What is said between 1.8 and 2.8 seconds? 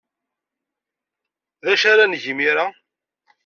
ara neg imir-a?